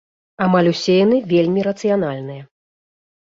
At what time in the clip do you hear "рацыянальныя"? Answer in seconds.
1.69-2.43